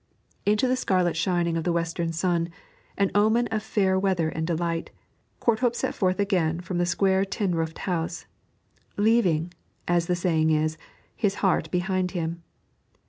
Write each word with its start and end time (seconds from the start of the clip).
"'Into 0.47 0.67
the 0.67 0.75
scarlet 0.75 1.15
shining 1.15 1.57
of 1.57 1.63
the 1.63 1.71
western 1.71 2.11
sun, 2.11 2.49
an 2.97 3.11
omen 3.13 3.45
of 3.51 3.61
fair 3.61 3.99
weather 3.99 4.29
and 4.29 4.47
delight, 4.47 4.89
Courthope 5.39 5.75
set 5.75 5.93
forth 5.93 6.19
again 6.19 6.59
from 6.59 6.79
the 6.79 6.87
square 6.87 7.23
tin 7.23 7.53
roofed 7.53 7.77
house, 7.85 8.25
'leaving,' 8.97 9.53
as 9.87 10.07
the 10.07 10.15
saying 10.15 10.49
is, 10.49 10.75
'his 11.15 11.35
heart 11.45 11.69
behind 11.69 12.09
him.' 12.17 12.41